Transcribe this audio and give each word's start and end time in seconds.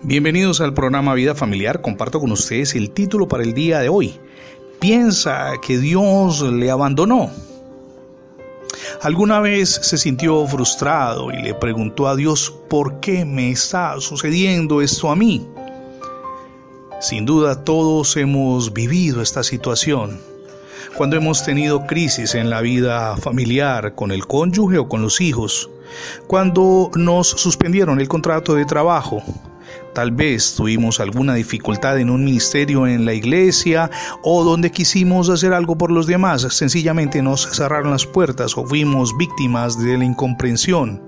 Bienvenidos 0.00 0.60
al 0.60 0.74
programa 0.74 1.14
Vida 1.14 1.34
Familiar. 1.34 1.80
Comparto 1.80 2.18
con 2.18 2.32
ustedes 2.32 2.74
el 2.74 2.90
título 2.90 3.28
para 3.28 3.44
el 3.44 3.52
día 3.52 3.78
de 3.78 3.88
hoy. 3.88 4.18
¿Piensa 4.80 5.52
que 5.64 5.78
Dios 5.78 6.42
le 6.42 6.70
abandonó? 6.70 7.30
¿Alguna 9.02 9.38
vez 9.38 9.68
se 9.68 9.98
sintió 9.98 10.44
frustrado 10.48 11.30
y 11.30 11.40
le 11.40 11.54
preguntó 11.54 12.08
a 12.08 12.16
Dios 12.16 12.52
por 12.68 12.98
qué 12.98 13.24
me 13.24 13.50
está 13.50 14.00
sucediendo 14.00 14.82
esto 14.82 15.10
a 15.10 15.14
mí? 15.14 15.46
Sin 17.00 17.24
duda 17.24 17.62
todos 17.62 18.16
hemos 18.16 18.72
vivido 18.72 19.22
esta 19.22 19.44
situación. 19.44 20.20
Cuando 20.96 21.16
hemos 21.16 21.44
tenido 21.44 21.86
crisis 21.86 22.34
en 22.34 22.50
la 22.50 22.60
vida 22.60 23.16
familiar, 23.16 23.94
con 23.94 24.10
el 24.10 24.26
cónyuge 24.26 24.78
o 24.78 24.88
con 24.88 25.02
los 25.02 25.20
hijos, 25.20 25.70
cuando 26.26 26.90
nos 26.96 27.28
suspendieron 27.28 28.00
el 28.00 28.08
contrato 28.08 28.54
de 28.54 28.64
trabajo, 28.64 29.22
Tal 29.94 30.10
vez 30.10 30.54
tuvimos 30.54 31.00
alguna 31.00 31.34
dificultad 31.34 31.98
en 31.98 32.10
un 32.10 32.24
ministerio 32.24 32.86
en 32.86 33.04
la 33.04 33.14
iglesia 33.14 33.90
o 34.22 34.44
donde 34.44 34.70
quisimos 34.70 35.28
hacer 35.28 35.52
algo 35.52 35.76
por 35.76 35.90
los 35.90 36.06
demás. 36.06 36.42
Sencillamente 36.50 37.22
nos 37.22 37.48
cerraron 37.54 37.90
las 37.90 38.06
puertas 38.06 38.56
o 38.56 38.66
fuimos 38.66 39.16
víctimas 39.16 39.78
de 39.78 39.98
la 39.98 40.04
incomprensión. 40.04 41.02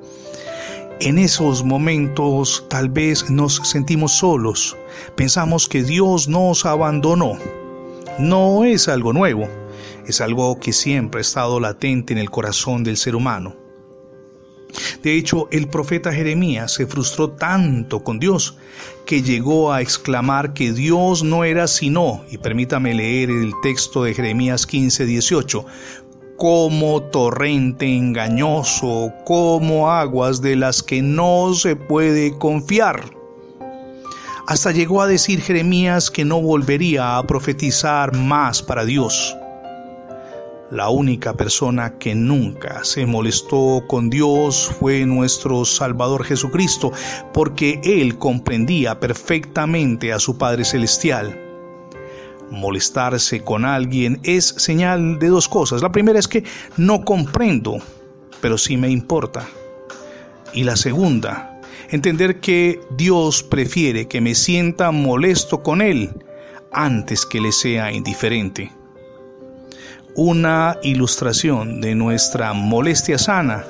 En 1.01 1.19
esos 1.19 1.65
momentos 1.65 2.65
tal 2.69 2.89
vez 2.89 3.29
nos 3.29 3.57
sentimos 3.65 4.13
solos. 4.13 4.77
Pensamos 5.17 5.69
que 5.69 5.83
Dios 5.83 6.29
nos 6.29 6.65
abandonó. 6.67 7.33
No 8.19 8.65
es 8.65 8.89
algo 8.89 9.13
nuevo, 9.13 9.49
es 10.07 10.21
algo 10.21 10.61
que 10.61 10.73
siempre 10.73 11.19
ha 11.19 11.23
estado 11.23 11.59
latente 11.59 12.13
en 12.13 12.19
el 12.19 12.31
corazón 12.31 12.85
del 12.85 12.97
ser 12.97 13.17
humano. 13.17 13.64
De 15.05 15.19
hecho, 15.19 15.49
el 15.51 15.69
profeta 15.69 16.15
Jeremías 16.15 16.73
se 16.73 16.87
frustró 16.87 17.29
tanto 17.29 18.03
con 18.03 18.19
Dios 18.19 18.57
que 19.05 19.21
llegó 19.21 19.71
a 19.71 19.83
exclamar 19.83 20.55
que 20.55 20.73
Dios 20.73 21.23
no 21.23 21.45
era 21.45 21.67
sino, 21.67 22.25
y 22.31 22.39
permítame 22.39 22.95
leer 22.95 23.29
el 23.29 23.53
texto 23.63 24.05
de 24.05 24.15
Jeremías 24.15 24.67
15, 24.67 25.05
18, 25.05 25.67
como 26.39 27.03
torrente 27.03 27.87
engañoso, 27.87 29.13
como 29.27 29.91
aguas 29.91 30.41
de 30.41 30.57
las 30.57 30.83
que 30.83 31.03
no 31.03 31.53
se 31.53 31.77
puede 31.77 32.39
confiar. 32.39 33.05
Hasta 34.47 34.73
llegó 34.73 35.03
a 35.03 35.07
decir 35.07 35.43
Jeremías 35.43 36.11
que 36.11 36.25
no 36.25 36.41
volvería 36.41 37.19
a 37.19 37.27
profetizar 37.27 38.17
más 38.17 38.63
para 38.63 38.87
Dios. 38.87 39.37
La 40.75 40.89
única 40.89 41.35
persona 41.35 41.99
que 42.01 42.17
nunca 42.17 42.83
se 42.83 43.07
molestó 43.07 43.85
con 43.87 44.11
Dios 44.11 44.73
fue 44.81 45.07
nuestro 45.07 45.65
Salvador 45.65 46.25
Jesucristo, 46.25 46.91
porque 47.33 47.81
Él 47.85 48.19
comprendía 48.19 48.99
perfectamente 48.99 50.13
a 50.13 50.19
su 50.19 50.37
Padre 50.37 50.65
Celestial. 50.65 51.41
Molestarse 52.51 53.45
con 53.45 53.65
alguien 53.65 54.19
es 54.25 54.47
señal 54.47 55.21
de 55.21 55.29
dos 55.29 55.49
cosas. 55.49 55.81
La 55.81 55.93
primera 55.93 56.19
es 56.19 56.27
que 56.27 56.43
no 56.77 57.05
comprendo, 57.05 57.77
pero 58.41 58.59
sí 58.59 58.77
me 58.77 58.91
importa. 58.91 59.47
Y 60.55 60.65
la 60.65 60.75
segunda, 60.75 61.61
entender 61.91 62.41
que 62.41 62.81
Dios 62.97 63.45
prefiere 63.45 64.09
que 64.09 64.21
me 64.21 64.35
sienta 64.35 64.91
molesto 64.91 65.63
con 65.63 65.81
Él 65.81 66.11
antes 66.73 67.25
que 67.25 67.41
le 67.41 67.53
sea 67.53 67.93
indiferente 67.93 68.73
una 70.17 70.79
ilustración 70.83 71.81
de 71.81 71.95
nuestra 71.95 72.53
molestia 72.53 73.19
sana 73.19 73.65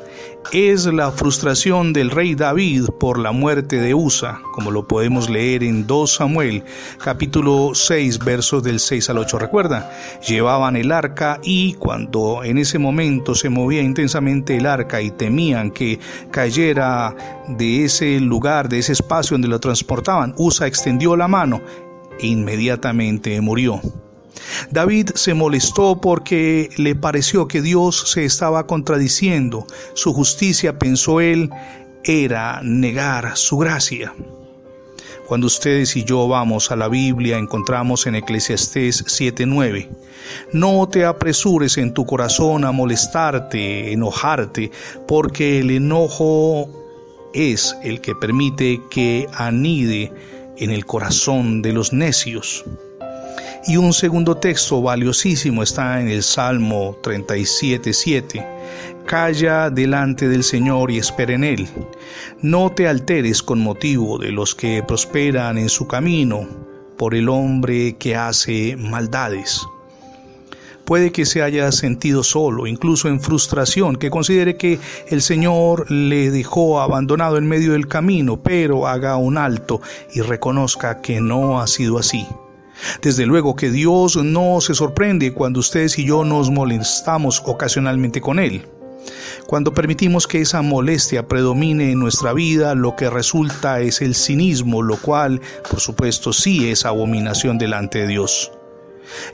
es 0.53 0.85
la 0.87 1.11
frustración 1.11 1.93
del 1.93 2.11
rey 2.11 2.35
David 2.35 2.85
por 3.01 3.19
la 3.19 3.33
muerte 3.33 3.81
de 3.81 3.95
Usa, 3.95 4.41
como 4.53 4.71
lo 4.71 4.87
podemos 4.87 5.31
leer 5.31 5.65
en 5.65 5.87
2 5.87 6.13
Samuel, 6.13 6.63
capítulo 7.03 7.71
6, 7.75 8.19
versos 8.19 8.63
del 8.63 8.79
6 8.79 9.11
al 9.11 9.19
8. 9.19 9.39
Recuerda, 9.39 9.91
llevaban 10.27 10.77
el 10.77 10.93
arca 10.93 11.41
y 11.43 11.75
cuando 11.75 12.45
en 12.45 12.59
ese 12.59 12.79
momento 12.79 13.35
se 13.35 13.49
movía 13.49 13.83
intensamente 13.83 14.57
el 14.57 14.67
arca 14.67 15.01
y 15.01 15.11
temían 15.11 15.71
que 15.71 15.99
cayera 16.31 17.17
de 17.49 17.85
ese 17.85 18.21
lugar, 18.21 18.69
de 18.69 18.81
ese 18.81 18.93
espacio 18.93 19.35
donde 19.35 19.49
lo 19.49 19.61
transportaban, 19.61 20.35
Usa 20.37 20.67
extendió 20.67 21.17
la 21.17 21.27
mano 21.27 21.63
e 22.21 22.27
inmediatamente 22.27 23.41
murió. 23.41 23.81
David 24.71 25.11
se 25.15 25.35
molestó 25.35 26.01
porque 26.01 26.71
le 26.77 26.95
pareció 26.95 27.49
que 27.49 27.63
Dios 27.63 28.11
se 28.11 28.25
estaba 28.25 28.67
contradiciendo. 28.67 29.67
Su 29.95 30.13
justicia, 30.13 30.79
pensó 30.79 31.21
él, 31.21 31.51
era 32.05 32.61
negar 32.63 33.37
su 33.37 33.59
gracia. 33.59 34.15
Cuando 35.27 35.47
ustedes 35.47 35.97
y 35.97 36.05
yo 36.05 36.29
vamos 36.29 36.71
a 36.71 36.77
la 36.77 36.89
Biblia, 36.89 37.39
encontramos 37.39 38.07
en 38.07 38.15
Eclesiastés 38.15 39.05
7:9, 39.07 39.89
no 40.53 40.87
te 40.87 41.07
apresures 41.07 41.79
en 41.79 41.95
tu 41.95 42.05
corazón 42.05 42.65
a 42.65 42.73
molestarte, 42.73 43.93
enojarte, 43.93 44.71
porque 45.09 45.61
el 45.61 45.71
enojo 45.71 46.69
es 47.33 47.75
el 47.83 48.03
que 48.03 48.15
permite 48.15 48.83
que 48.91 49.27
anide 49.33 50.13
en 50.59 50.71
el 50.71 50.85
corazón 50.85 51.63
de 51.63 51.73
los 51.73 51.93
necios. 51.93 52.65
Y 53.67 53.79
un 53.79 53.95
segundo 53.95 54.37
texto 54.37 54.83
valiosísimo 54.83 55.63
está 55.63 55.99
en 55.99 56.09
el 56.09 56.23
Salmo 56.23 56.99
37.7. 57.01 58.47
Calla 59.07 59.71
delante 59.71 60.29
del 60.29 60.45
Señor 60.45 60.91
y 60.91 60.99
espera 60.99 61.33
en 61.33 61.45
Él. 61.45 61.69
No 62.43 62.71
te 62.73 62.87
alteres 62.87 63.43
con 63.43 63.61
motivo 63.61 64.19
de 64.19 64.33
los 64.33 64.55
que 64.55 64.83
prosperan 64.87 65.57
en 65.57 65.71
su 65.71 65.87
camino, 65.87 66.47
por 66.99 67.15
el 67.15 67.31
hombre 67.31 67.97
que 67.97 68.15
hace 68.15 68.77
maldades. 68.77 69.67
Puede 70.85 71.11
que 71.11 71.25
se 71.25 71.41
haya 71.43 71.73
sentido 71.73 72.23
solo, 72.23 72.67
incluso 72.67 73.09
en 73.09 73.19
frustración, 73.19 73.97
que 73.97 74.11
considere 74.11 74.59
que 74.59 74.79
el 75.09 75.23
Señor 75.23 75.91
le 75.91 76.31
dejó 76.31 76.83
abandonado 76.83 77.39
en 77.39 77.49
medio 77.49 77.73
del 77.73 77.89
camino, 77.89 78.43
pero 78.43 78.87
haga 78.87 79.17
un 79.17 79.39
alto 79.39 79.81
y 80.13 80.21
reconozca 80.21 81.01
que 81.01 81.23
no 81.23 81.63
ha 81.63 81.67
sido 81.67 81.99
así. 81.99 82.27
Desde 83.03 83.27
luego 83.27 83.57
que 83.57 83.71
Dios 83.71 84.17
no 84.17 84.61
se 84.61 84.75
sorprende 84.75 85.33
cuando 85.33 85.61
ustedes 85.61 85.99
y 85.99 86.05
yo 86.05 86.25
nos 86.25 86.51
molestamos 86.51 87.43
ocasionalmente 87.45 88.21
con 88.21 88.39
Él. 88.39 88.67
Cuando 89.47 89.75
permitimos 89.75 90.27
que 90.27 90.41
esa 90.41 90.63
molestia 90.63 91.29
predomine 91.29 91.93
en 91.93 91.99
nuestra 91.99 92.33
vida, 92.33 92.75
lo 92.75 92.97
que 92.97 93.11
resulta 93.11 93.81
es 93.81 94.01
el 94.01 94.15
cinismo, 94.15 94.83
lo 94.83 94.97
cual, 94.97 95.41
por 95.69 95.81
supuesto, 95.81 96.33
sí 96.33 96.71
es 96.71 96.87
abominación 96.87 97.59
delante 97.59 98.01
de 98.01 98.07
Dios. 98.07 98.51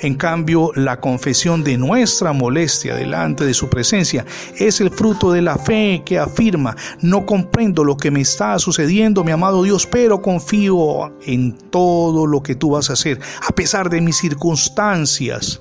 En 0.00 0.14
cambio, 0.14 0.72
la 0.75 1.00
confesión 1.00 1.62
de 1.64 1.76
nuestra 1.76 2.32
molestia 2.32 2.94
delante 2.94 3.44
de 3.44 3.54
su 3.54 3.69
presencia 3.69 4.25
es 4.56 4.81
el 4.81 4.91
fruto 4.91 5.32
de 5.32 5.42
la 5.42 5.58
fe 5.58 6.03
que 6.04 6.19
afirma, 6.19 6.76
no 7.00 7.26
comprendo 7.26 7.84
lo 7.84 7.97
que 7.97 8.10
me 8.10 8.20
está 8.20 8.59
sucediendo, 8.59 9.25
mi 9.25 9.32
amado 9.32 9.62
Dios, 9.62 9.86
pero 9.86 10.20
confío 10.22 11.12
en 11.25 11.56
todo 11.70 12.26
lo 12.26 12.42
que 12.42 12.54
tú 12.54 12.70
vas 12.70 12.91
a 12.91 12.94
hacer, 12.94 13.20
a 13.47 13.53
pesar 13.53 13.91
de 13.91 14.00
mis 14.00 14.16
circunstancias. 14.16 15.60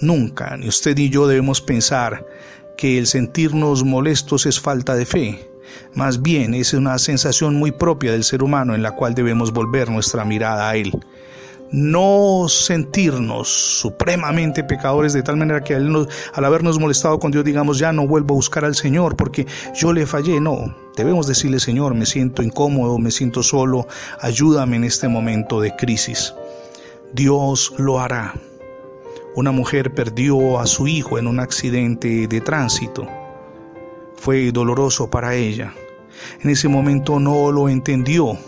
Nunca, 0.00 0.56
ni 0.56 0.68
usted 0.68 0.96
ni 0.96 1.08
yo 1.08 1.26
debemos 1.26 1.60
pensar 1.60 2.26
que 2.76 2.98
el 2.98 3.06
sentirnos 3.06 3.84
molestos 3.84 4.46
es 4.46 4.58
falta 4.58 4.94
de 4.94 5.06
fe. 5.06 5.48
Más 5.94 6.22
bien 6.22 6.54
es 6.54 6.74
una 6.74 6.98
sensación 6.98 7.54
muy 7.56 7.70
propia 7.70 8.12
del 8.12 8.24
ser 8.24 8.42
humano 8.42 8.74
en 8.74 8.82
la 8.82 8.92
cual 8.92 9.14
debemos 9.14 9.52
volver 9.52 9.90
nuestra 9.90 10.24
mirada 10.24 10.68
a 10.68 10.76
Él 10.76 10.92
no 11.72 12.46
sentirnos 12.48 13.48
supremamente 13.48 14.62
pecadores 14.62 15.14
de 15.14 15.22
tal 15.22 15.36
manera 15.36 15.64
que 15.64 15.74
al, 15.74 16.08
habernos 16.34 16.78
molestado 16.78 17.18
con 17.18 17.32
Dios 17.32 17.44
digamos 17.44 17.78
ya 17.78 17.92
no 17.92 18.06
vuelvo 18.06 18.34
a 18.34 18.36
buscar 18.36 18.64
al 18.64 18.74
Señor 18.74 19.16
porque 19.16 19.46
yo 19.74 19.92
le 19.92 20.06
fallé, 20.06 20.40
no, 20.40 20.74
debemos 20.96 21.26
decirle 21.26 21.58
Señor, 21.58 21.94
me 21.94 22.06
siento 22.06 22.42
incómodo, 22.42 22.98
me 22.98 23.10
siento 23.10 23.42
solo, 23.42 23.86
ayúdame 24.20 24.76
en 24.76 24.84
este 24.84 25.08
momento 25.08 25.60
de 25.60 25.74
crisis. 25.74 26.34
Dios 27.14 27.74
lo 27.78 28.00
hará. 28.00 28.34
Una 29.34 29.50
mujer 29.50 29.94
perdió 29.94 30.58
a 30.58 30.66
su 30.66 30.86
hijo 30.86 31.18
en 31.18 31.26
un 31.26 31.40
accidente 31.40 32.26
de 32.26 32.40
tránsito. 32.40 33.06
Fue 34.16 34.52
doloroso 34.52 35.10
para 35.10 35.34
ella. 35.34 35.72
En 36.42 36.50
ese 36.50 36.68
momento 36.68 37.18
no 37.18 37.50
lo 37.50 37.68
entendió 37.68 38.38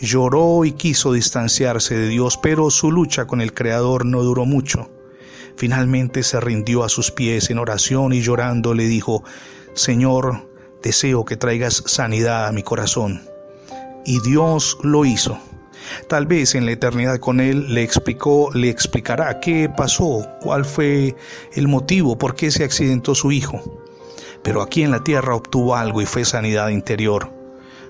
Lloró 0.00 0.64
y 0.64 0.72
quiso 0.72 1.12
distanciarse 1.12 1.96
de 1.96 2.08
Dios, 2.08 2.38
pero 2.42 2.70
su 2.70 2.92
lucha 2.92 3.26
con 3.26 3.40
el 3.40 3.54
Creador 3.54 4.04
no 4.04 4.22
duró 4.22 4.44
mucho. 4.44 4.90
Finalmente 5.56 6.22
se 6.22 6.38
rindió 6.38 6.84
a 6.84 6.90
sus 6.90 7.10
pies 7.10 7.48
en 7.48 7.58
oración 7.58 8.12
y 8.12 8.20
llorando 8.20 8.74
le 8.74 8.84
dijo, 8.88 9.24
Señor, 9.72 10.50
deseo 10.82 11.24
que 11.24 11.38
traigas 11.38 11.82
sanidad 11.86 12.46
a 12.46 12.52
mi 12.52 12.62
corazón. 12.62 13.22
Y 14.04 14.20
Dios 14.20 14.76
lo 14.82 15.06
hizo. 15.06 15.38
Tal 16.08 16.26
vez 16.26 16.54
en 16.54 16.66
la 16.66 16.72
eternidad 16.72 17.18
con 17.18 17.40
él 17.40 17.72
le 17.72 17.82
explicó, 17.82 18.50
le 18.52 18.68
explicará 18.68 19.40
qué 19.40 19.70
pasó, 19.74 20.28
cuál 20.42 20.64
fue 20.64 21.16
el 21.54 21.68
motivo, 21.68 22.18
por 22.18 22.34
qué 22.34 22.50
se 22.50 22.64
accidentó 22.64 23.14
su 23.14 23.32
hijo. 23.32 23.62
Pero 24.42 24.60
aquí 24.60 24.82
en 24.82 24.90
la 24.90 25.02
tierra 25.02 25.34
obtuvo 25.34 25.74
algo 25.74 26.02
y 26.02 26.06
fue 26.06 26.24
sanidad 26.24 26.68
interior 26.68 27.35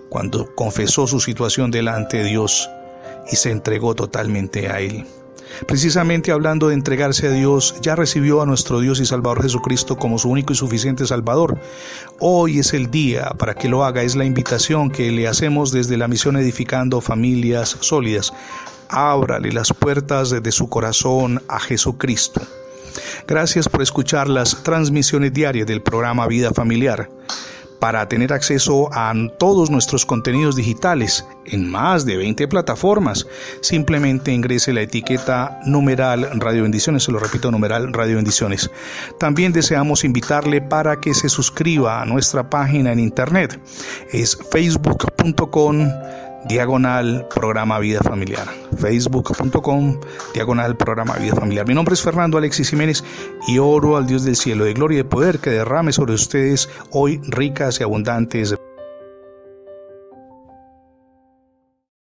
cuando 0.08 0.54
confesó 0.54 1.06
su 1.06 1.20
situación 1.20 1.70
delante 1.70 2.18
de 2.18 2.24
Dios 2.24 2.70
y 3.30 3.36
se 3.36 3.50
entregó 3.50 3.94
totalmente 3.94 4.68
a 4.68 4.80
Él. 4.80 5.06
Precisamente 5.66 6.32
hablando 6.32 6.68
de 6.68 6.74
entregarse 6.74 7.28
a 7.28 7.30
Dios, 7.30 7.76
ya 7.80 7.96
recibió 7.96 8.42
a 8.42 8.46
nuestro 8.46 8.80
Dios 8.80 9.00
y 9.00 9.06
Salvador 9.06 9.42
Jesucristo 9.42 9.96
como 9.96 10.18
su 10.18 10.28
único 10.28 10.52
y 10.52 10.56
suficiente 10.56 11.06
Salvador. 11.06 11.58
Hoy 12.18 12.58
es 12.58 12.74
el 12.74 12.90
día 12.90 13.30
para 13.38 13.54
que 13.54 13.68
lo 13.68 13.84
haga, 13.84 14.02
es 14.02 14.16
la 14.16 14.24
invitación 14.24 14.90
que 14.90 15.10
le 15.10 15.28
hacemos 15.28 15.72
desde 15.72 15.96
la 15.96 16.08
misión 16.08 16.36
Edificando 16.36 17.00
Familias 17.00 17.76
Sólidas. 17.80 18.32
Ábrale 18.88 19.50
las 19.52 19.72
puertas 19.72 20.30
de 20.30 20.52
su 20.52 20.68
corazón 20.68 21.42
a 21.48 21.58
Jesucristo. 21.58 22.42
Gracias 23.26 23.68
por 23.68 23.82
escuchar 23.82 24.28
las 24.28 24.62
transmisiones 24.62 25.32
diarias 25.32 25.66
del 25.66 25.82
programa 25.82 26.26
Vida 26.26 26.52
Familiar. 26.52 27.08
Para 27.80 28.08
tener 28.08 28.32
acceso 28.32 28.88
a 28.92 29.12
todos 29.38 29.70
nuestros 29.70 30.06
contenidos 30.06 30.56
digitales 30.56 31.26
en 31.44 31.70
más 31.70 32.04
de 32.04 32.16
20 32.16 32.48
plataformas, 32.48 33.26
simplemente 33.60 34.32
ingrese 34.32 34.72
la 34.72 34.82
etiqueta 34.82 35.60
numeral 35.64 36.28
Radio 36.40 36.62
Bendiciones, 36.62 37.04
se 37.04 37.12
lo 37.12 37.18
repito, 37.18 37.50
numeral 37.50 37.92
Radio 37.92 38.16
Bendiciones. 38.16 38.70
También 39.18 39.52
deseamos 39.52 40.04
invitarle 40.04 40.60
para 40.60 41.00
que 41.00 41.14
se 41.14 41.28
suscriba 41.28 42.00
a 42.00 42.06
nuestra 42.06 42.48
página 42.48 42.92
en 42.92 42.98
internet. 42.98 43.60
Es 44.12 44.38
facebook.com 44.50 45.88
diagonal 46.44 47.26
programa 47.34 47.78
vida 47.78 48.00
familiar. 48.00 48.46
Facebook.com 48.78 50.00
diagonal 50.34 50.76
programa 50.76 51.14
vida 51.14 51.34
familiar. 51.34 51.66
Mi 51.66 51.74
nombre 51.74 51.94
es 51.94 52.02
Fernando 52.02 52.38
Alexis 52.38 52.70
Jiménez 52.70 53.04
y 53.48 53.58
oro 53.58 53.96
al 53.96 54.06
Dios 54.06 54.24
del 54.24 54.36
cielo 54.36 54.64
de 54.64 54.74
gloria 54.74 55.00
y 55.00 55.02
de 55.02 55.08
poder 55.08 55.38
que 55.38 55.50
derrame 55.50 55.92
sobre 55.92 56.14
ustedes 56.14 56.68
hoy 56.90 57.20
ricas 57.24 57.80
y 57.80 57.84
abundantes 57.84 58.54